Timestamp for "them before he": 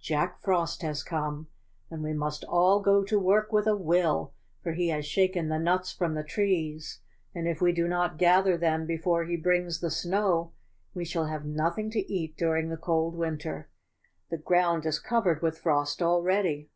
8.56-9.36